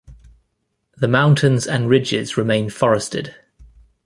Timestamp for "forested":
2.71-3.35